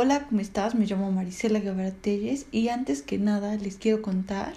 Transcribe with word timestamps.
Hola, 0.00 0.28
¿cómo 0.28 0.40
estás? 0.40 0.76
Me 0.76 0.86
llamo 0.86 1.10
Marisela 1.10 1.58
Guevara 1.58 1.90
Telles 1.90 2.46
y 2.52 2.68
antes 2.68 3.02
que 3.02 3.18
nada 3.18 3.56
les 3.56 3.78
quiero 3.78 4.00
contar 4.00 4.54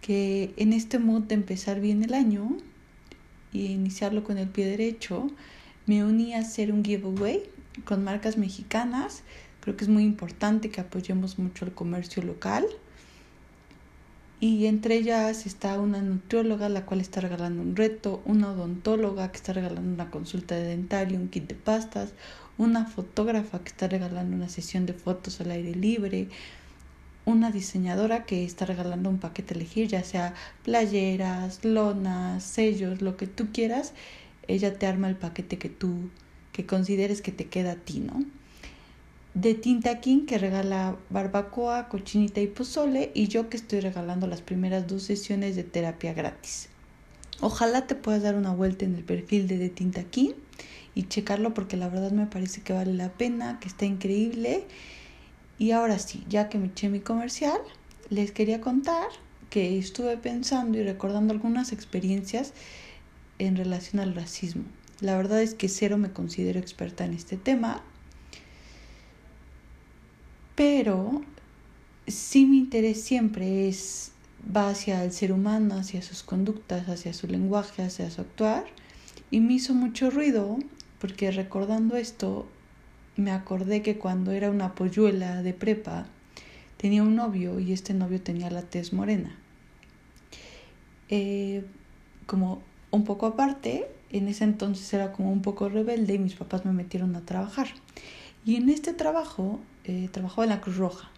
que 0.00 0.54
en 0.56 0.72
este 0.72 1.00
mood 1.00 1.22
de 1.22 1.34
empezar 1.34 1.80
bien 1.80 2.04
el 2.04 2.14
año 2.14 2.58
y 3.52 3.72
iniciarlo 3.72 4.22
con 4.22 4.38
el 4.38 4.48
pie 4.48 4.66
derecho, 4.66 5.32
me 5.86 6.04
uní 6.04 6.34
a 6.34 6.38
hacer 6.38 6.70
un 6.70 6.84
giveaway 6.84 7.42
con 7.84 8.04
marcas 8.04 8.38
mexicanas. 8.38 9.24
Creo 9.62 9.76
que 9.76 9.82
es 9.82 9.90
muy 9.90 10.04
importante 10.04 10.70
que 10.70 10.80
apoyemos 10.80 11.40
mucho 11.40 11.64
el 11.64 11.72
comercio 11.72 12.22
local. 12.22 12.64
Y 14.42 14.66
entre 14.66 14.96
ellas 14.96 15.46
está 15.46 15.78
una 15.78 16.02
nutrióloga, 16.02 16.68
la 16.68 16.84
cual 16.84 17.00
está 17.00 17.20
regalando 17.20 17.62
un 17.62 17.76
reto, 17.76 18.22
una 18.24 18.50
odontóloga 18.50 19.30
que 19.30 19.36
está 19.36 19.52
regalando 19.52 19.94
una 19.94 20.10
consulta 20.10 20.56
de 20.56 20.64
dental 20.64 21.12
y 21.12 21.14
un 21.14 21.28
kit 21.28 21.46
de 21.46 21.54
pastas, 21.54 22.12
una 22.58 22.84
fotógrafa 22.86 23.60
que 23.60 23.68
está 23.68 23.86
regalando 23.86 24.34
una 24.34 24.48
sesión 24.48 24.84
de 24.84 24.94
fotos 24.94 25.40
al 25.40 25.52
aire 25.52 25.76
libre, 25.76 26.28
una 27.24 27.52
diseñadora 27.52 28.24
que 28.24 28.44
está 28.44 28.66
regalando 28.66 29.10
un 29.10 29.18
paquete 29.18 29.54
a 29.54 29.58
elegir, 29.58 29.86
ya 29.86 30.02
sea 30.02 30.34
playeras, 30.64 31.64
lonas, 31.64 32.42
sellos, 32.42 33.00
lo 33.00 33.16
que 33.16 33.28
tú 33.28 33.52
quieras, 33.52 33.92
ella 34.48 34.76
te 34.76 34.88
arma 34.88 35.08
el 35.08 35.14
paquete 35.14 35.56
que 35.56 35.68
tú 35.68 36.10
que 36.50 36.66
consideres 36.66 37.22
que 37.22 37.30
te 37.30 37.46
queda 37.46 37.72
a 37.72 37.76
ti, 37.76 38.00
¿no? 38.00 38.24
De 39.34 39.54
Tinta 39.54 40.00
King 40.00 40.26
que 40.26 40.38
regala 40.38 40.96
barbacoa, 41.08 41.88
cochinita 41.88 42.40
y 42.40 42.46
pozole 42.46 43.10
y 43.14 43.28
yo 43.28 43.48
que 43.48 43.56
estoy 43.56 43.80
regalando 43.80 44.26
las 44.26 44.42
primeras 44.42 44.86
dos 44.86 45.02
sesiones 45.02 45.56
de 45.56 45.64
terapia 45.64 46.12
gratis. 46.12 46.68
Ojalá 47.40 47.86
te 47.86 47.94
puedas 47.94 48.22
dar 48.22 48.34
una 48.34 48.52
vuelta 48.52 48.84
en 48.84 48.94
el 48.94 49.04
perfil 49.04 49.48
de, 49.48 49.58
de 49.58 49.68
Tinta 49.68 50.04
King 50.04 50.34
y 50.94 51.04
checarlo 51.04 51.54
porque 51.54 51.76
la 51.76 51.88
verdad 51.88 52.12
me 52.12 52.26
parece 52.26 52.60
que 52.60 52.72
vale 52.72 52.92
la 52.92 53.10
pena, 53.10 53.58
que 53.58 53.68
está 53.68 53.86
increíble. 53.86 54.64
Y 55.58 55.70
ahora 55.70 55.98
sí, 55.98 56.24
ya 56.28 56.48
que 56.48 56.58
me 56.58 56.66
eché 56.66 56.88
mi 56.88 57.00
comercial, 57.00 57.58
les 58.10 58.32
quería 58.32 58.60
contar 58.60 59.08
que 59.48 59.78
estuve 59.78 60.16
pensando 60.16 60.78
y 60.78 60.82
recordando 60.82 61.32
algunas 61.32 61.72
experiencias 61.72 62.52
en 63.38 63.56
relación 63.56 64.00
al 64.00 64.14
racismo. 64.14 64.64
La 65.00 65.16
verdad 65.16 65.42
es 65.42 65.54
que 65.54 65.68
cero 65.68 65.98
me 65.98 66.12
considero 66.12 66.60
experta 66.60 67.04
en 67.04 67.14
este 67.14 67.36
tema, 67.36 67.82
pero 70.54 71.22
sí 72.06 72.46
mi 72.46 72.58
interés 72.58 73.02
siempre 73.02 73.68
es 73.68 74.12
va 74.44 74.68
hacia 74.68 75.04
el 75.04 75.12
ser 75.12 75.32
humano, 75.32 75.76
hacia 75.76 76.02
sus 76.02 76.22
conductas, 76.22 76.88
hacia 76.88 77.12
su 77.12 77.26
lenguaje, 77.26 77.82
hacia 77.82 78.10
su 78.10 78.20
actuar. 78.20 78.64
Y 79.30 79.40
me 79.40 79.54
hizo 79.54 79.74
mucho 79.74 80.10
ruido 80.10 80.58
porque 80.98 81.30
recordando 81.30 81.96
esto 81.96 82.46
me 83.16 83.30
acordé 83.30 83.82
que 83.82 83.98
cuando 83.98 84.32
era 84.32 84.50
una 84.50 84.74
polluela 84.74 85.42
de 85.42 85.52
prepa 85.52 86.06
tenía 86.76 87.02
un 87.02 87.14
novio 87.14 87.60
y 87.60 87.72
este 87.72 87.94
novio 87.94 88.20
tenía 88.20 88.50
la 88.50 88.62
tez 88.62 88.92
morena. 88.92 89.36
Eh, 91.08 91.64
como 92.26 92.62
un 92.90 93.04
poco 93.04 93.26
aparte, 93.26 93.86
en 94.10 94.28
ese 94.28 94.44
entonces 94.44 94.92
era 94.92 95.12
como 95.12 95.32
un 95.32 95.42
poco 95.42 95.68
rebelde 95.68 96.14
y 96.14 96.18
mis 96.18 96.34
papás 96.34 96.64
me 96.64 96.72
metieron 96.72 97.14
a 97.16 97.20
trabajar. 97.20 97.68
Y 98.44 98.56
en 98.56 98.68
este 98.68 98.92
trabajo, 98.92 99.60
eh, 99.84 100.08
trabajaba 100.10 100.44
en 100.44 100.50
la 100.50 100.60
Cruz 100.60 100.76
Roja. 100.76 101.10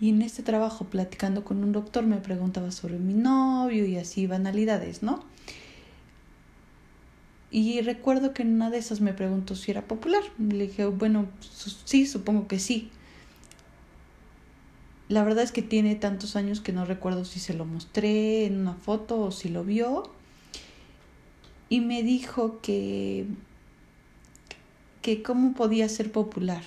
Y 0.00 0.10
en 0.10 0.22
este 0.22 0.42
trabajo, 0.42 0.86
platicando 0.86 1.44
con 1.44 1.62
un 1.62 1.72
doctor, 1.72 2.04
me 2.06 2.16
preguntaba 2.16 2.70
sobre 2.70 2.98
mi 2.98 3.12
novio 3.12 3.84
y 3.84 3.96
así 3.96 4.26
banalidades, 4.26 5.02
¿no? 5.02 5.24
Y 7.50 7.80
recuerdo 7.82 8.32
que 8.32 8.42
en 8.42 8.54
una 8.54 8.70
de 8.70 8.78
esas 8.78 9.00
me 9.00 9.12
preguntó 9.12 9.54
si 9.56 9.70
era 9.70 9.82
popular. 9.82 10.22
Le 10.38 10.68
dije, 10.68 10.86
bueno, 10.86 11.26
sí, 11.84 12.06
supongo 12.06 12.46
que 12.48 12.58
sí. 12.58 12.90
La 15.08 15.24
verdad 15.24 15.42
es 15.42 15.52
que 15.52 15.62
tiene 15.62 15.96
tantos 15.96 16.36
años 16.36 16.60
que 16.60 16.72
no 16.72 16.84
recuerdo 16.84 17.24
si 17.24 17.40
se 17.40 17.52
lo 17.52 17.64
mostré 17.64 18.46
en 18.46 18.60
una 18.60 18.74
foto 18.74 19.20
o 19.20 19.30
si 19.32 19.48
lo 19.48 19.64
vio. 19.64 20.04
Y 21.68 21.80
me 21.80 22.02
dijo 22.02 22.60
que 22.62 23.26
que 25.02 25.22
cómo 25.22 25.54
podía 25.54 25.88
ser 25.88 26.12
popular. 26.12 26.62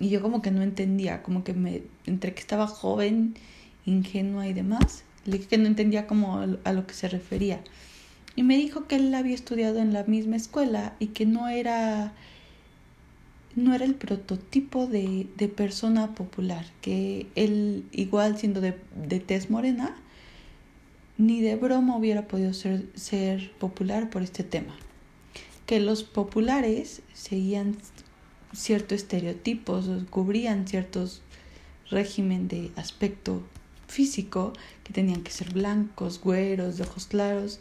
Y 0.00 0.10
yo 0.10 0.22
como 0.22 0.42
que 0.42 0.50
no 0.50 0.62
entendía, 0.62 1.22
como 1.22 1.44
que 1.44 1.54
me, 1.54 1.82
entre 2.06 2.34
que 2.34 2.40
estaba 2.40 2.66
joven, 2.66 3.34
ingenua 3.84 4.46
y 4.46 4.52
demás, 4.52 5.04
le 5.24 5.38
dije 5.38 5.48
que 5.48 5.58
no 5.58 5.66
entendía 5.66 6.06
como 6.06 6.40
a 6.64 6.72
lo 6.72 6.86
que 6.86 6.94
se 6.94 7.08
refería. 7.08 7.60
Y 8.36 8.44
me 8.44 8.56
dijo 8.56 8.86
que 8.86 8.96
él 8.96 9.12
había 9.14 9.34
estudiado 9.34 9.78
en 9.80 9.92
la 9.92 10.04
misma 10.04 10.36
escuela 10.36 10.94
y 11.00 11.08
que 11.08 11.26
no 11.26 11.48
era, 11.48 12.12
no 13.56 13.74
era 13.74 13.84
el 13.84 13.96
prototipo 13.96 14.86
de, 14.86 15.26
de 15.36 15.48
persona 15.48 16.14
popular, 16.14 16.64
que 16.80 17.26
él 17.34 17.84
igual 17.90 18.38
siendo 18.38 18.60
de, 18.60 18.78
de 18.94 19.18
tez 19.18 19.50
morena, 19.50 19.96
ni 21.16 21.40
de 21.40 21.56
broma 21.56 21.96
hubiera 21.96 22.28
podido 22.28 22.52
ser, 22.52 22.86
ser 22.94 23.50
popular 23.58 24.10
por 24.10 24.22
este 24.22 24.44
tema 24.44 24.76
que 25.68 25.80
los 25.80 26.02
populares 26.02 27.02
seguían 27.12 27.76
ciertos 28.52 28.98
estereotipos, 28.98 29.88
cubrían 30.10 30.66
ciertos 30.66 31.22
régimen 31.90 32.48
de 32.48 32.70
aspecto 32.76 33.42
físico, 33.86 34.52
que 34.84 34.92
tenían 34.92 35.22
que 35.22 35.30
ser 35.30 35.52
blancos, 35.52 36.20
güeros, 36.20 36.76
de 36.76 36.84
ojos 36.84 37.06
claros. 37.06 37.60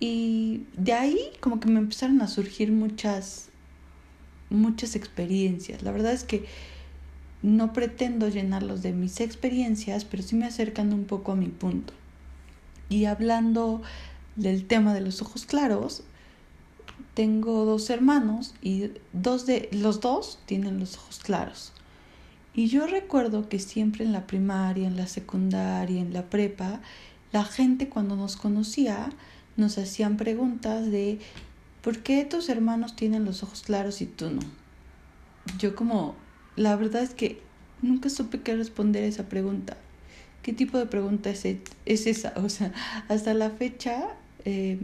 Y 0.00 0.62
de 0.76 0.92
ahí 0.92 1.18
como 1.40 1.60
que 1.60 1.68
me 1.68 1.80
empezaron 1.80 2.20
a 2.22 2.28
surgir 2.28 2.72
muchas, 2.72 3.48
muchas 4.50 4.96
experiencias. 4.96 5.82
La 5.82 5.92
verdad 5.92 6.12
es 6.12 6.24
que 6.24 6.44
no 7.42 7.72
pretendo 7.72 8.28
llenarlos 8.28 8.82
de 8.82 8.92
mis 8.92 9.20
experiencias, 9.20 10.04
pero 10.04 10.22
sí 10.22 10.34
me 10.36 10.46
acercan 10.46 10.92
un 10.92 11.04
poco 11.04 11.32
a 11.32 11.36
mi 11.36 11.48
punto. 11.48 11.92
Y 12.88 13.04
hablando 13.06 13.82
del 14.36 14.66
tema 14.66 14.94
de 14.94 15.00
los 15.00 15.20
ojos 15.22 15.46
claros, 15.46 16.04
tengo 17.14 17.64
dos 17.64 17.90
hermanos 17.90 18.54
y 18.62 18.90
dos 19.12 19.46
de 19.46 19.68
los 19.72 20.00
dos 20.00 20.38
tienen 20.46 20.80
los 20.80 20.96
ojos 20.96 21.20
claros. 21.20 21.72
Y 22.54 22.68
yo 22.68 22.86
recuerdo 22.86 23.48
que 23.48 23.58
siempre 23.58 24.04
en 24.04 24.12
la 24.12 24.26
primaria, 24.26 24.86
en 24.86 24.96
la 24.96 25.08
secundaria, 25.08 26.00
en 26.00 26.12
la 26.12 26.30
prepa, 26.30 26.80
la 27.32 27.44
gente 27.44 27.88
cuando 27.88 28.14
nos 28.16 28.36
conocía 28.36 29.10
nos 29.56 29.78
hacían 29.78 30.16
preguntas 30.16 30.90
de 30.90 31.18
¿por 31.82 31.98
qué 31.98 32.24
tus 32.24 32.48
hermanos 32.48 32.96
tienen 32.96 33.24
los 33.24 33.42
ojos 33.42 33.62
claros 33.62 34.00
y 34.00 34.06
tú 34.06 34.30
no? 34.30 34.40
Yo 35.58 35.74
como, 35.74 36.14
la 36.56 36.76
verdad 36.76 37.02
es 37.02 37.14
que 37.14 37.40
nunca 37.82 38.08
supe 38.08 38.40
qué 38.40 38.56
responder 38.56 39.04
a 39.04 39.08
esa 39.08 39.28
pregunta. 39.28 39.76
¿Qué 40.42 40.52
tipo 40.52 40.78
de 40.78 40.86
pregunta 40.86 41.30
es, 41.30 41.44
es 41.44 42.06
esa? 42.06 42.32
O 42.44 42.48
sea, 42.48 42.72
hasta 43.08 43.34
la 43.34 43.50
fecha 43.50 44.14
eh, 44.44 44.78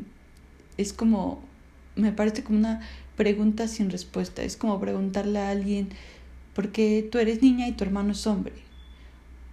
es 0.77 0.93
como 0.93 1.43
me 2.01 2.13
parece 2.13 2.43
como 2.43 2.59
una 2.59 2.81
pregunta 3.17 3.69
sin 3.69 3.91
respuesta. 3.91 4.43
Es 4.43 4.57
como 4.57 4.81
preguntarle 4.81 5.39
a 5.39 5.51
alguien, 5.51 5.91
¿por 6.55 6.73
qué 6.73 7.07
tú 7.11 7.19
eres 7.19 7.43
niña 7.43 7.69
y 7.69 7.73
tu 7.73 7.85
hermano 7.85 8.13
es 8.13 8.27
hombre? 8.27 8.55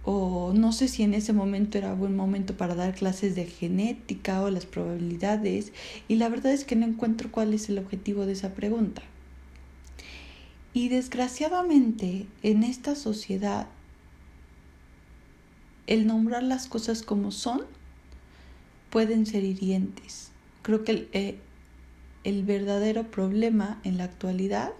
O 0.04 0.52
no 0.54 0.72
sé 0.72 0.88
si 0.88 1.02
en 1.02 1.12
ese 1.12 1.32
momento 1.32 1.76
era 1.76 1.92
buen 1.92 2.16
momento 2.16 2.56
para 2.56 2.74
dar 2.74 2.94
clases 2.94 3.34
de 3.34 3.44
genética 3.44 4.40
o 4.42 4.50
las 4.50 4.64
probabilidades. 4.64 5.72
Y 6.08 6.16
la 6.16 6.28
verdad 6.28 6.52
es 6.52 6.64
que 6.64 6.76
no 6.76 6.86
encuentro 6.86 7.30
cuál 7.30 7.52
es 7.52 7.68
el 7.68 7.78
objetivo 7.78 8.24
de 8.24 8.32
esa 8.32 8.54
pregunta. 8.54 9.02
Y 10.72 10.88
desgraciadamente 10.88 12.26
en 12.42 12.62
esta 12.62 12.94
sociedad 12.94 13.66
el 15.86 16.06
nombrar 16.06 16.42
las 16.42 16.68
cosas 16.68 17.02
como 17.02 17.32
son 17.32 17.62
pueden 18.90 19.26
ser 19.26 19.44
hirientes. 19.44 20.30
Creo 20.62 20.84
que 20.84 20.92
el, 20.92 21.08
eh, 21.12 21.38
el 22.28 22.44
verdadero 22.44 23.10
problema 23.10 23.80
en 23.84 23.96
la 23.96 24.04
actualidad 24.04 24.72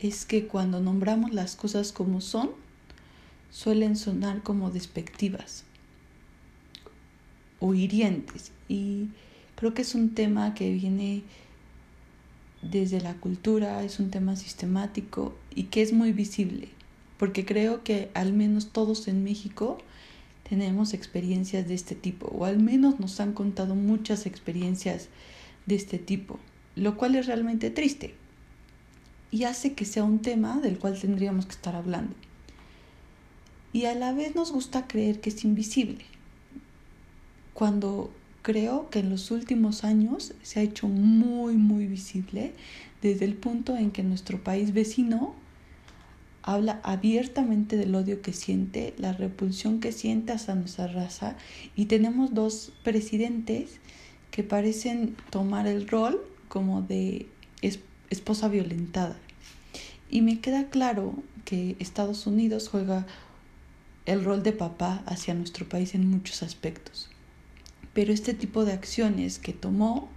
es 0.00 0.26
que 0.26 0.46
cuando 0.46 0.80
nombramos 0.80 1.32
las 1.32 1.56
cosas 1.56 1.92
como 1.92 2.20
son, 2.20 2.50
suelen 3.50 3.96
sonar 3.96 4.42
como 4.42 4.70
despectivas 4.70 5.64
o 7.58 7.72
hirientes. 7.72 8.52
Y 8.68 9.08
creo 9.54 9.72
que 9.72 9.80
es 9.80 9.94
un 9.94 10.10
tema 10.10 10.52
que 10.52 10.70
viene 10.74 11.22
desde 12.60 13.00
la 13.00 13.14
cultura, 13.14 13.82
es 13.82 13.98
un 13.98 14.10
tema 14.10 14.36
sistemático 14.36 15.34
y 15.54 15.64
que 15.64 15.80
es 15.80 15.94
muy 15.94 16.12
visible, 16.12 16.68
porque 17.16 17.46
creo 17.46 17.82
que 17.82 18.10
al 18.12 18.34
menos 18.34 18.72
todos 18.72 19.08
en 19.08 19.24
México 19.24 19.78
tenemos 20.46 20.92
experiencias 20.92 21.66
de 21.66 21.74
este 21.74 21.94
tipo, 21.94 22.26
o 22.26 22.44
al 22.44 22.58
menos 22.58 23.00
nos 23.00 23.20
han 23.20 23.32
contado 23.32 23.74
muchas 23.74 24.26
experiencias 24.26 25.08
de 25.66 25.74
este 25.74 25.98
tipo, 25.98 26.38
lo 26.74 26.96
cual 26.96 27.16
es 27.16 27.26
realmente 27.26 27.70
triste 27.70 28.14
y 29.30 29.44
hace 29.44 29.74
que 29.74 29.84
sea 29.84 30.04
un 30.04 30.20
tema 30.20 30.60
del 30.60 30.78
cual 30.78 30.98
tendríamos 30.98 31.46
que 31.46 31.52
estar 31.52 31.74
hablando. 31.74 32.14
Y 33.72 33.84
a 33.84 33.94
la 33.94 34.12
vez 34.12 34.34
nos 34.34 34.52
gusta 34.52 34.86
creer 34.86 35.20
que 35.20 35.30
es 35.30 35.44
invisible, 35.44 36.04
cuando 37.52 38.10
creo 38.42 38.88
que 38.90 39.00
en 39.00 39.10
los 39.10 39.30
últimos 39.30 39.84
años 39.84 40.34
se 40.42 40.60
ha 40.60 40.62
hecho 40.62 40.88
muy, 40.88 41.54
muy 41.54 41.86
visible 41.86 42.52
desde 43.02 43.24
el 43.24 43.34
punto 43.34 43.76
en 43.76 43.90
que 43.90 44.02
nuestro 44.02 44.42
país 44.42 44.72
vecino 44.72 45.34
habla 46.42 46.80
abiertamente 46.84 47.76
del 47.76 47.94
odio 47.94 48.22
que 48.22 48.32
siente, 48.32 48.94
la 48.98 49.12
repulsión 49.12 49.80
que 49.80 49.90
siente 49.90 50.32
hacia 50.32 50.54
nuestra 50.54 50.86
raza 50.86 51.36
y 51.74 51.86
tenemos 51.86 52.34
dos 52.34 52.72
presidentes 52.84 53.80
que 54.30 54.42
parecen 54.42 55.16
tomar 55.30 55.66
el 55.66 55.88
rol 55.88 56.20
como 56.48 56.82
de 56.82 57.26
esposa 58.10 58.48
violentada. 58.48 59.16
Y 60.10 60.22
me 60.22 60.40
queda 60.40 60.68
claro 60.68 61.14
que 61.44 61.76
Estados 61.78 62.26
Unidos 62.26 62.68
juega 62.68 63.06
el 64.04 64.24
rol 64.24 64.42
de 64.42 64.52
papá 64.52 65.02
hacia 65.06 65.34
nuestro 65.34 65.68
país 65.68 65.94
en 65.94 66.08
muchos 66.08 66.42
aspectos. 66.42 67.10
Pero 67.92 68.12
este 68.12 68.34
tipo 68.34 68.64
de 68.64 68.72
acciones 68.72 69.38
que 69.38 69.52
tomó 69.52 70.08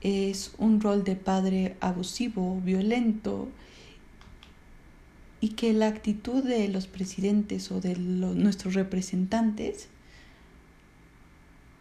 es 0.00 0.52
un 0.58 0.80
rol 0.80 1.04
de 1.04 1.16
padre 1.16 1.76
abusivo, 1.80 2.60
violento, 2.60 3.48
y 5.40 5.50
que 5.50 5.72
la 5.72 5.88
actitud 5.88 6.42
de 6.42 6.68
los 6.68 6.86
presidentes 6.86 7.70
o 7.70 7.80
de 7.80 7.96
nuestros 7.96 8.74
representantes 8.74 9.88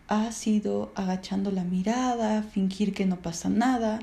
ha 0.07 0.31
sido 0.31 0.91
agachando 0.95 1.51
la 1.51 1.63
mirada, 1.63 2.43
fingir 2.43 2.93
que 2.93 3.05
no 3.05 3.17
pasa 3.17 3.49
nada. 3.49 3.99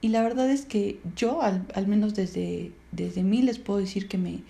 Y 0.00 0.08
la 0.08 0.22
verdad 0.22 0.50
es 0.50 0.64
que 0.64 1.00
yo, 1.16 1.42
al, 1.42 1.66
al 1.74 1.86
menos 1.86 2.14
desde, 2.14 2.72
desde 2.92 3.22
mí, 3.22 3.42
les 3.42 3.58
puedo 3.58 3.80
decir 3.80 4.08
que 4.08 4.18
me, 4.18 4.42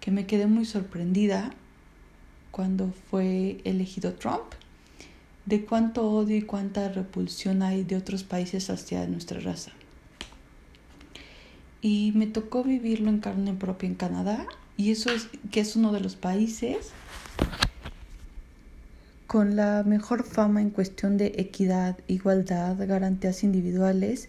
que 0.00 0.10
me 0.10 0.26
quedé 0.26 0.46
muy 0.46 0.64
sorprendida 0.64 1.52
cuando 2.50 2.92
fue 3.10 3.60
elegido 3.64 4.14
Trump, 4.14 4.54
de 5.46 5.64
cuánto 5.64 6.10
odio 6.10 6.36
y 6.36 6.42
cuánta 6.42 6.88
repulsión 6.88 7.62
hay 7.62 7.84
de 7.84 7.96
otros 7.96 8.22
países 8.22 8.70
hacia 8.70 9.06
nuestra 9.06 9.40
raza. 9.40 9.72
Y 11.82 12.12
me 12.14 12.26
tocó 12.26 12.62
vivirlo 12.62 13.10
en 13.10 13.18
carne 13.18 13.52
propia 13.52 13.88
en 13.88 13.94
Canadá, 13.94 14.46
y 14.76 14.90
eso 14.90 15.10
es 15.10 15.28
que 15.50 15.60
es 15.60 15.76
uno 15.76 15.92
de 15.92 16.00
los 16.00 16.16
países 16.16 16.92
con 19.34 19.56
la 19.56 19.82
mejor 19.82 20.22
fama 20.22 20.62
en 20.62 20.70
cuestión 20.70 21.18
de 21.18 21.32
equidad, 21.38 21.98
igualdad, 22.06 22.76
garantías 22.86 23.42
individuales 23.42 24.28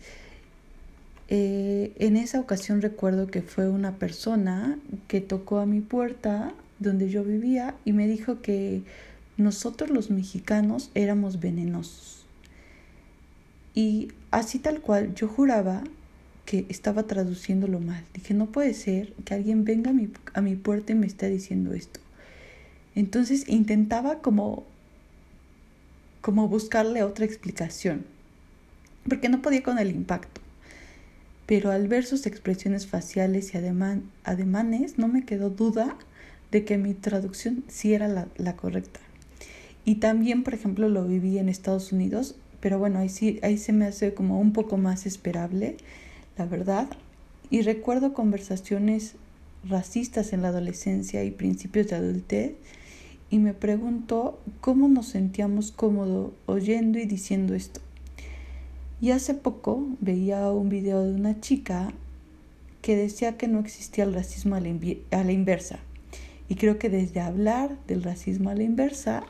eh, 1.28 1.94
en 2.00 2.18
esa 2.18 2.40
ocasión 2.40 2.82
recuerdo 2.82 3.28
que 3.28 3.44
fue 3.44 3.70
una 3.70 4.00
persona 4.00 4.80
que 5.08 5.22
tocó 5.22 5.60
a 5.60 5.68
mi 5.68 5.80
puerta 5.80 6.54
donde 6.80 7.12
yo 7.12 7.24
vivía 7.24 7.76
y 7.86 7.94
me 7.94 8.08
dijo 8.08 8.42
que 8.42 8.82
nosotros 9.38 9.92
los 9.92 10.10
mexicanos 10.10 10.90
éramos 10.96 11.40
venenosos. 11.40 12.26
Y 13.76 14.08
así 14.32 14.58
tal 14.58 14.82
cual 14.82 15.14
yo 15.14 15.28
juraba 15.28 15.84
que 16.48 16.66
estaba 16.68 17.04
traduciéndolo 17.04 17.80
mal. 17.80 18.04
Dije, 18.16 18.34
no 18.34 18.48
puede 18.48 18.74
ser 18.74 19.14
que 19.24 19.36
alguien 19.36 19.66
venga 19.66 19.92
a 19.92 19.94
mi, 19.94 20.10
a 20.34 20.42
mi 20.42 20.56
puerta 20.56 20.94
y 20.94 20.96
me 20.96 21.06
esté 21.06 21.30
diciendo 21.30 21.76
esto. 21.76 22.00
Entonces 22.96 23.48
intentaba 23.48 24.18
como, 24.24 24.66
como 26.26 26.48
buscarle 26.50 27.04
otra 27.04 27.26
explicación, 27.26 28.04
porque 29.08 29.30
no 29.30 29.44
podía 29.44 29.62
con 29.62 29.78
el 29.78 29.92
impacto 29.92 30.42
pero 31.46 31.72
al 31.72 31.88
ver 31.88 32.06
sus 32.06 32.26
expresiones 32.26 32.88
faciales 32.88 33.54
y 33.54 33.58
ademanes 34.24 34.98
no 34.98 35.08
me 35.08 35.26
quedó 35.26 35.50
duda 35.50 35.96
de 36.52 36.66
que 36.66 36.78
mi 36.78 36.94
traducción 36.94 37.64
sí 37.68 37.94
era 37.94 38.08
la, 38.08 38.56
correcta. 38.56 39.00
Y 39.84 39.96
también, 39.96 40.44
por 40.44 40.54
ejemplo, 40.54 40.90
lo 40.90 41.06
viví 41.06 41.38
en 41.38 41.50
Estados 41.50 41.92
Unidos, 41.92 42.36
pero 42.60 42.80
bueno, 42.80 43.00
ahí 43.00 43.10
sí, 43.10 43.40
ahí 43.44 43.58
se 43.58 43.74
me 43.74 43.86
hace 43.86 44.14
como 44.14 44.40
un 44.40 44.54
poco 44.54 44.78
más 44.78 45.06
esperable, 45.06 45.78
la 46.38 46.46
verdad. 46.46 46.88
Y 47.52 47.62
recuerdo 47.62 48.14
conversaciones 48.14 49.14
racistas 49.68 50.34
en 50.34 50.42
la 50.42 50.48
adolescencia 50.48 51.24
y 51.24 51.32
principios 51.32 51.88
de 51.88 51.96
adultez 51.96 52.54
y 53.30 53.40
me 53.40 53.54
pregunto 53.54 54.40
cómo 54.62 54.88
nos 54.88 55.08
sentíamos 55.08 55.72
cómodos 55.72 56.32
oyendo 56.46 57.00
y 57.00 57.06
diciendo 57.06 57.54
esto. 57.54 57.82
Y 59.02 59.12
hace 59.12 59.34
poco 59.34 59.86
veía 60.00 60.50
un 60.52 60.70
video 60.70 61.04
de 61.04 61.14
una 61.14 61.40
chica 61.42 61.92
que 62.82 62.96
decía 62.96 63.38
que 63.38 63.48
no 63.48 63.60
existía 63.60 64.04
el 64.04 64.14
racismo 64.14 64.56
a 64.56 64.60
la, 64.60 65.32
inversa. 65.32 65.80
Y 66.48 66.56
creo 66.56 66.78
que 66.78 66.90
desde 66.90 67.20
hablar 67.20 67.78
del 67.88 68.04
racismo 68.04 68.52
a 68.52 68.56
la 68.56 68.64
inversa 68.64 69.24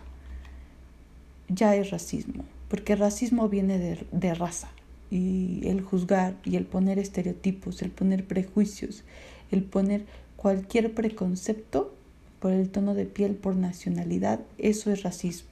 ya 1.48 1.76
es 1.76 1.90
racismo, 1.90 2.44
porque 2.68 2.96
racismo 2.96 3.48
viene 3.48 3.80
de, 3.80 4.06
de 4.12 4.34
raza. 4.34 4.70
Y 5.10 5.62
el 5.68 5.82
juzgar 5.82 6.36
y 6.44 6.58
el 6.58 6.66
poner 6.66 7.00
estereotipos, 7.00 7.82
el 7.82 7.92
poner 7.92 8.28
prejuicios, 8.28 9.04
el 9.52 9.64
poner 9.64 10.06
cualquier 10.36 10.94
preconcepto 10.94 11.95
por 12.40 12.52
el 12.52 12.70
tono 12.70 12.94
de 12.94 13.06
piel, 13.06 13.36
por 13.36 13.56
nacionalidad, 13.56 14.40
eso 14.58 14.92
es 14.92 15.04
racismo. 15.04 15.50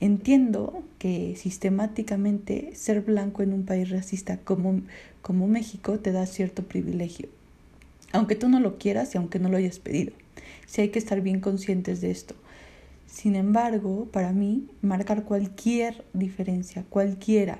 Entiendo 0.00 0.82
que 0.98 1.34
sistemáticamente 1.36 2.74
ser 2.74 3.00
blanco 3.00 3.42
en 3.42 3.52
un 3.52 3.64
país 3.64 3.90
racista 3.90 4.38
como, 4.38 4.82
como 5.22 5.46
México 5.46 5.98
te 5.98 6.12
da 6.12 6.26
cierto 6.26 6.64
privilegio, 6.64 7.28
aunque 8.12 8.34
tú 8.34 8.48
no 8.48 8.60
lo 8.60 8.76
quieras 8.78 9.14
y 9.14 9.18
aunque 9.18 9.38
no 9.38 9.48
lo 9.48 9.56
hayas 9.56 9.78
pedido. 9.78 10.12
Sí 10.66 10.82
hay 10.82 10.88
que 10.90 10.98
estar 10.98 11.20
bien 11.20 11.40
conscientes 11.40 12.00
de 12.00 12.10
esto. 12.10 12.34
Sin 13.06 13.36
embargo, 13.36 14.08
para 14.12 14.32
mí, 14.32 14.66
marcar 14.82 15.24
cualquier 15.24 16.04
diferencia, 16.12 16.84
cualquiera, 16.90 17.58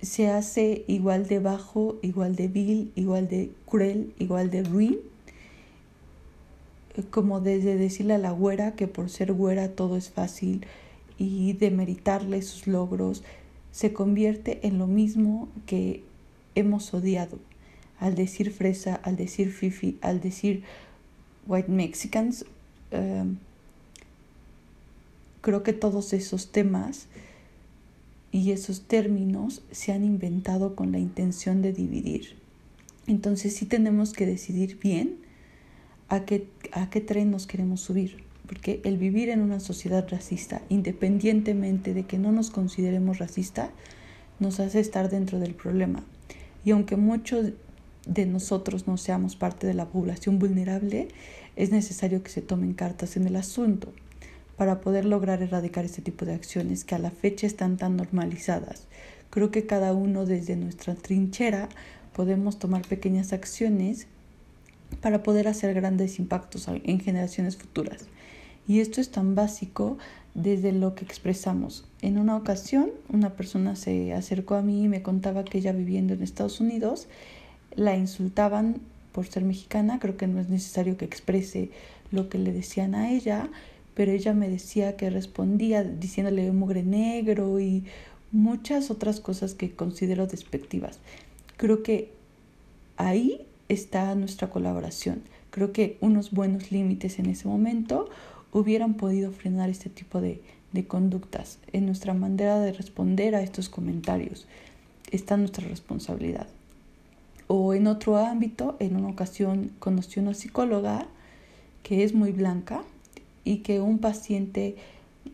se 0.00 0.30
hace 0.30 0.84
igual 0.88 1.28
de 1.28 1.38
bajo, 1.38 1.98
igual 2.02 2.34
de 2.34 2.48
vil, 2.48 2.92
igual 2.96 3.28
de 3.28 3.52
cruel, 3.66 4.14
igual 4.18 4.50
de 4.50 4.64
ruin 4.64 4.98
como 7.10 7.40
desde 7.40 7.76
decirle 7.76 8.14
a 8.14 8.18
la 8.18 8.32
güera 8.32 8.74
que 8.74 8.86
por 8.86 9.08
ser 9.08 9.32
güera 9.32 9.70
todo 9.70 9.96
es 9.96 10.10
fácil 10.10 10.66
y 11.18 11.52
demeritarle 11.54 12.42
sus 12.42 12.66
logros, 12.66 13.22
se 13.70 13.92
convierte 13.92 14.66
en 14.66 14.78
lo 14.78 14.86
mismo 14.86 15.48
que 15.66 16.02
hemos 16.54 16.92
odiado. 16.92 17.38
Al 17.98 18.14
decir 18.14 18.50
fresa, 18.50 18.94
al 18.96 19.16
decir 19.16 19.52
fifi, 19.52 19.98
al 20.02 20.20
decir 20.20 20.62
white 21.46 21.70
Mexicans, 21.70 22.44
em, 22.90 23.36
creo 25.40 25.62
que 25.62 25.72
todos 25.72 26.12
esos 26.12 26.52
temas 26.52 27.06
y 28.30 28.50
esos 28.50 28.82
términos 28.82 29.62
se 29.70 29.92
han 29.92 30.04
inventado 30.04 30.74
con 30.74 30.92
la 30.92 30.98
intención 30.98 31.62
de 31.62 31.72
dividir. 31.72 32.36
Entonces 33.06 33.54
sí 33.54 33.66
tenemos 33.66 34.12
que 34.12 34.26
decidir 34.26 34.78
bien 34.78 35.21
a 36.12 36.26
qué, 36.26 36.46
a 36.72 36.90
qué 36.90 37.00
tren 37.00 37.30
nos 37.30 37.46
queremos 37.46 37.80
subir. 37.80 38.22
Porque 38.46 38.82
el 38.84 38.98
vivir 38.98 39.30
en 39.30 39.40
una 39.40 39.60
sociedad 39.60 40.06
racista, 40.10 40.60
independientemente 40.68 41.94
de 41.94 42.02
que 42.04 42.18
no 42.18 42.32
nos 42.32 42.50
consideremos 42.50 43.18
racista, 43.18 43.70
nos 44.38 44.60
hace 44.60 44.78
estar 44.78 45.08
dentro 45.08 45.38
del 45.38 45.54
problema. 45.54 46.04
Y 46.66 46.72
aunque 46.72 46.96
muchos 46.96 47.52
de 48.04 48.26
nosotros 48.26 48.86
no 48.86 48.98
seamos 48.98 49.36
parte 49.36 49.66
de 49.66 49.72
la 49.72 49.86
población 49.86 50.38
vulnerable, 50.38 51.08
es 51.56 51.70
necesario 51.70 52.22
que 52.22 52.30
se 52.30 52.42
tomen 52.42 52.74
cartas 52.74 53.16
en 53.16 53.26
el 53.26 53.36
asunto 53.36 53.94
para 54.58 54.82
poder 54.82 55.06
lograr 55.06 55.40
erradicar 55.42 55.86
este 55.86 56.02
tipo 56.02 56.26
de 56.26 56.34
acciones 56.34 56.84
que 56.84 56.94
a 56.94 56.98
la 56.98 57.10
fecha 57.10 57.46
están 57.46 57.78
tan 57.78 57.96
normalizadas. 57.96 58.86
Creo 59.30 59.50
que 59.50 59.64
cada 59.64 59.94
uno 59.94 60.26
desde 60.26 60.56
nuestra 60.56 60.94
trinchera 60.94 61.70
podemos 62.12 62.58
tomar 62.58 62.82
pequeñas 62.82 63.32
acciones 63.32 64.08
para 65.00 65.22
poder 65.22 65.48
hacer 65.48 65.74
grandes 65.74 66.18
impactos 66.18 66.68
en 66.68 67.00
generaciones 67.00 67.56
futuras. 67.56 68.06
Y 68.66 68.80
esto 68.80 69.00
es 69.00 69.10
tan 69.10 69.34
básico 69.34 69.98
desde 70.34 70.72
lo 70.72 70.94
que 70.94 71.04
expresamos. 71.04 71.84
En 72.00 72.18
una 72.18 72.36
ocasión, 72.36 72.90
una 73.08 73.30
persona 73.30 73.76
se 73.76 74.12
acercó 74.14 74.54
a 74.54 74.62
mí 74.62 74.84
y 74.84 74.88
me 74.88 75.02
contaba 75.02 75.44
que 75.44 75.58
ella 75.58 75.72
viviendo 75.72 76.14
en 76.14 76.22
Estados 76.22 76.60
Unidos 76.60 77.08
la 77.74 77.96
insultaban 77.96 78.80
por 79.12 79.26
ser 79.26 79.44
mexicana. 79.44 79.98
Creo 79.98 80.16
que 80.16 80.26
no 80.26 80.40
es 80.40 80.48
necesario 80.48 80.96
que 80.96 81.04
exprese 81.04 81.70
lo 82.10 82.28
que 82.28 82.38
le 82.38 82.52
decían 82.52 82.94
a 82.94 83.10
ella, 83.10 83.50
pero 83.94 84.12
ella 84.12 84.32
me 84.32 84.48
decía 84.48 84.96
que 84.96 85.10
respondía 85.10 85.82
diciéndole 85.84 86.50
mugre 86.52 86.82
negro 86.82 87.60
y 87.60 87.84
muchas 88.30 88.90
otras 88.90 89.20
cosas 89.20 89.54
que 89.54 89.74
considero 89.74 90.26
despectivas. 90.26 90.98
Creo 91.56 91.82
que 91.82 92.10
ahí 92.96 93.46
está 93.68 94.14
nuestra 94.14 94.50
colaboración. 94.50 95.22
Creo 95.50 95.72
que 95.72 95.98
unos 96.00 96.30
buenos 96.30 96.72
límites 96.72 97.18
en 97.18 97.26
ese 97.26 97.48
momento 97.48 98.08
hubieran 98.52 98.94
podido 98.94 99.32
frenar 99.32 99.70
este 99.70 99.90
tipo 99.90 100.20
de, 100.20 100.42
de 100.72 100.86
conductas. 100.86 101.58
En 101.72 101.86
nuestra 101.86 102.14
manera 102.14 102.58
de 102.60 102.72
responder 102.72 103.34
a 103.34 103.42
estos 103.42 103.68
comentarios 103.68 104.46
está 105.10 105.36
nuestra 105.36 105.66
responsabilidad. 105.68 106.48
O 107.46 107.74
en 107.74 107.86
otro 107.86 108.16
ámbito, 108.16 108.76
en 108.80 108.96
una 108.96 109.08
ocasión 109.08 109.72
conocí 109.78 110.20
una 110.20 110.34
psicóloga 110.34 111.06
que 111.82 112.04
es 112.04 112.14
muy 112.14 112.32
blanca 112.32 112.82
y 113.44 113.58
que 113.58 113.80
un 113.80 113.98
paciente 113.98 114.76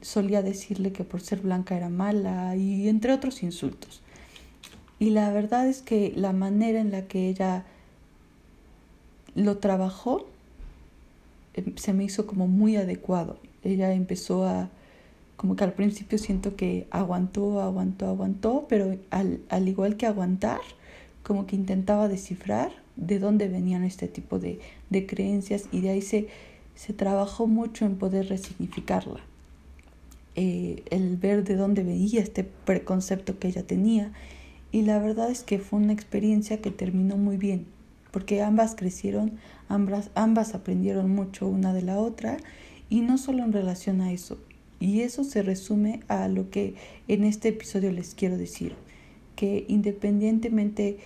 solía 0.00 0.42
decirle 0.42 0.92
que 0.92 1.04
por 1.04 1.20
ser 1.20 1.40
blanca 1.40 1.76
era 1.76 1.88
mala 1.88 2.56
y 2.56 2.88
entre 2.88 3.12
otros 3.12 3.42
insultos. 3.42 4.02
Y 4.98 5.10
la 5.10 5.30
verdad 5.30 5.68
es 5.68 5.82
que 5.82 6.12
la 6.16 6.32
manera 6.32 6.80
en 6.80 6.90
la 6.90 7.06
que 7.06 7.28
ella 7.28 7.64
lo 9.38 9.58
trabajó 9.58 10.26
em, 11.54 11.76
se 11.76 11.92
me 11.92 12.04
hizo 12.04 12.26
como 12.26 12.46
muy 12.48 12.76
adecuado. 12.76 13.38
Ella 13.62 13.92
empezó 13.92 14.46
a, 14.46 14.68
como 15.36 15.56
que 15.56 15.64
al 15.64 15.72
principio 15.72 16.18
siento 16.18 16.56
que 16.56 16.86
aguantó, 16.90 17.60
aguantó, 17.60 18.08
aguantó, 18.08 18.66
pero 18.68 18.96
al, 19.10 19.40
al 19.48 19.68
igual 19.68 19.96
que 19.96 20.06
aguantar, 20.06 20.60
como 21.22 21.46
que 21.46 21.56
intentaba 21.56 22.08
descifrar 22.08 22.72
de 22.96 23.18
dónde 23.18 23.48
venían 23.48 23.84
este 23.84 24.08
tipo 24.08 24.38
de, 24.38 24.58
de 24.90 25.06
creencias 25.06 25.66
y 25.70 25.80
de 25.82 25.90
ahí 25.90 26.02
se, 26.02 26.28
se 26.74 26.92
trabajó 26.92 27.46
mucho 27.46 27.86
en 27.86 27.96
poder 27.96 28.28
resignificarla. 28.28 29.20
Eh, 30.34 30.84
el 30.90 31.16
ver 31.16 31.44
de 31.44 31.56
dónde 31.56 31.82
venía 31.82 32.20
este 32.20 32.44
preconcepto 32.44 33.38
que 33.38 33.48
ella 33.48 33.64
tenía 33.64 34.12
y 34.70 34.82
la 34.82 35.00
verdad 35.00 35.30
es 35.30 35.42
que 35.42 35.58
fue 35.58 35.80
una 35.80 35.92
experiencia 35.92 36.60
que 36.60 36.70
terminó 36.70 37.16
muy 37.16 37.36
bien 37.36 37.66
porque 38.18 38.42
ambas 38.42 38.74
crecieron, 38.74 39.38
ambas, 39.68 40.10
ambas 40.16 40.56
aprendieron 40.56 41.08
mucho 41.08 41.46
una 41.46 41.72
de 41.72 41.82
la 41.82 42.00
otra 42.00 42.36
y 42.90 43.00
no 43.00 43.16
solo 43.16 43.44
en 43.44 43.52
relación 43.52 44.00
a 44.00 44.10
eso. 44.10 44.38
Y 44.80 45.02
eso 45.02 45.22
se 45.22 45.40
resume 45.40 46.00
a 46.08 46.26
lo 46.26 46.50
que 46.50 46.74
en 47.06 47.22
este 47.22 47.50
episodio 47.50 47.92
les 47.92 48.16
quiero 48.16 48.36
decir, 48.36 48.74
que 49.36 49.66
independientemente 49.68 50.98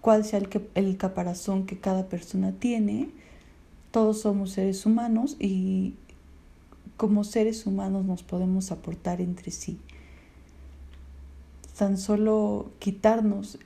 cuál 0.00 0.24
sea 0.24 0.38
el, 0.38 0.48
el 0.74 0.96
caparazón 0.96 1.66
que 1.66 1.78
cada 1.78 2.08
persona 2.08 2.52
tiene, 2.52 3.10
todos 3.90 4.22
somos 4.22 4.52
seres 4.52 4.86
humanos 4.86 5.36
y 5.38 5.96
como 6.96 7.24
seres 7.24 7.66
humanos 7.66 8.06
nos 8.06 8.22
podemos 8.22 8.72
aportar 8.72 9.20
entre 9.20 9.50
sí. 9.50 9.76
Tan 11.76 11.98
solo 11.98 12.70
quitarnos 12.78 13.58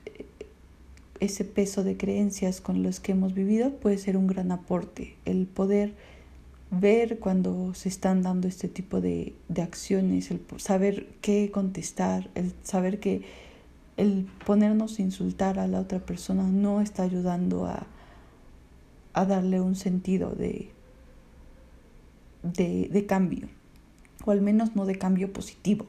ese 1.23 1.45
peso 1.45 1.83
de 1.83 1.97
creencias 1.97 2.61
con 2.61 2.83
los 2.83 2.99
que 2.99 3.13
hemos 3.13 3.33
vivido 3.33 3.71
puede 3.71 3.97
ser 3.97 4.17
un 4.17 4.27
gran 4.27 4.51
aporte. 4.51 5.15
El 5.25 5.47
poder 5.47 5.93
ver 6.71 7.19
cuando 7.19 7.73
se 7.73 7.89
están 7.89 8.21
dando 8.21 8.47
este 8.47 8.67
tipo 8.67 8.99
de, 8.99 9.33
de 9.47 9.61
acciones, 9.61 10.31
el 10.31 10.41
saber 10.57 11.07
qué 11.21 11.51
contestar, 11.51 12.29
el 12.35 12.53
saber 12.63 12.99
que 12.99 13.21
el 13.95 14.27
ponernos 14.45 14.97
a 14.97 15.01
insultar 15.03 15.59
a 15.59 15.67
la 15.67 15.79
otra 15.79 15.99
persona 15.99 16.43
no 16.43 16.81
está 16.81 17.03
ayudando 17.03 17.67
a, 17.67 17.85
a 19.13 19.25
darle 19.25 19.61
un 19.61 19.75
sentido 19.75 20.31
de, 20.31 20.71
de, 22.41 22.89
de 22.91 23.05
cambio, 23.05 23.47
o 24.25 24.31
al 24.31 24.41
menos 24.41 24.75
no 24.75 24.85
de 24.85 24.97
cambio 24.97 25.31
positivo. 25.31 25.85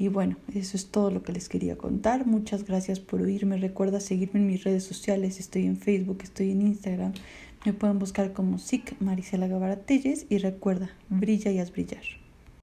Y 0.00 0.08
bueno, 0.08 0.36
eso 0.54 0.78
es 0.78 0.86
todo 0.86 1.10
lo 1.10 1.22
que 1.22 1.30
les 1.30 1.50
quería 1.50 1.76
contar. 1.76 2.24
Muchas 2.26 2.64
gracias 2.64 3.00
por 3.00 3.20
oírme. 3.20 3.58
Recuerda 3.58 4.00
seguirme 4.00 4.40
en 4.40 4.46
mis 4.46 4.64
redes 4.64 4.82
sociales. 4.82 5.38
Estoy 5.38 5.66
en 5.66 5.76
Facebook, 5.76 6.20
estoy 6.22 6.52
en 6.52 6.62
Instagram. 6.62 7.12
Me 7.66 7.74
pueden 7.74 7.98
buscar 7.98 8.32
como 8.32 8.56
SIC 8.56 8.98
Marisela 8.98 9.46
Gavara 9.46 9.78
y 9.86 10.38
recuerda, 10.38 10.88
brilla 11.10 11.50
y 11.50 11.58
haz 11.58 11.70
brillar. 11.70 12.19